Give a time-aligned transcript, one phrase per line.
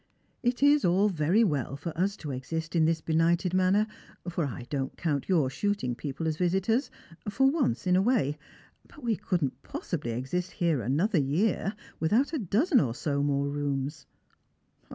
[0.51, 3.85] "It is all very well for us to exist in this benighted manner—
[4.31, 6.89] for I don't count your shooting people as visitors—
[7.29, 8.39] for once in a way,
[8.87, 14.07] but we couldn't possibly exist here another yeat without a dozen or so more rooms."